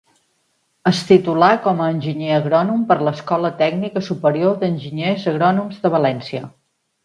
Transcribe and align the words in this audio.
Es 0.91 1.01
titulà 1.09 1.49
com 1.65 1.83
a 1.83 1.89
enginyer 1.97 2.31
agrònom 2.39 2.81
per 2.93 2.99
l'Escola 3.09 3.53
Tècnica 3.61 4.05
Superior 4.11 4.59
d'Enginyers 4.65 5.31
Agrònoms 5.37 5.81
de 5.87 5.97
València. 6.01 6.47